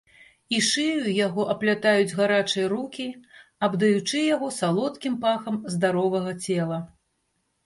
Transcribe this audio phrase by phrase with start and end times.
[0.59, 3.05] І шыю яго аплятаюць гарачыя рукі,
[3.69, 6.83] абдаючы яго салодкім пахам здаровага цела.